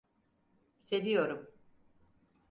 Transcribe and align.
Seviyorum. 0.83 1.47